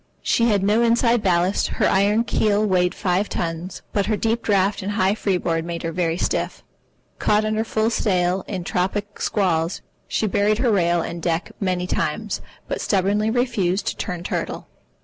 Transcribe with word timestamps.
She 0.23 0.47
had 0.49 0.63
no 0.63 0.81
inside 0.81 1.21
ballast, 1.21 1.67
her 1.77 1.87
iron 1.87 2.23
keel 2.23 2.65
weighed 2.65 2.95
five 2.95 3.29
tons, 3.29 3.83
but 3.93 4.07
her 4.07 4.17
deep 4.17 4.41
draught 4.41 4.81
and 4.81 4.93
high 4.93 5.13
freeboard 5.13 5.63
made 5.63 5.83
her 5.83 5.91
very 5.91 6.17
stiff. 6.17 6.63
Caught 7.19 7.45
under 7.45 7.63
full 7.63 7.91
sail 7.91 8.43
in 8.47 8.63
tropic 8.63 9.21
squalls, 9.21 9.83
she 10.07 10.25
buried 10.25 10.57
her 10.57 10.71
rail 10.71 11.03
and 11.03 11.21
deck 11.21 11.51
many 11.59 11.85
times, 11.85 12.41
but 12.67 12.81
stubbornly 12.81 13.29
refused 13.29 13.85
to 13.89 13.95
turn 13.95 14.23
turtle. 14.23 14.65